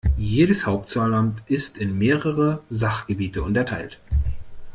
[0.17, 3.99] Jedes Hauptzollamt ist in mehrere Sachgebiete unterteilt.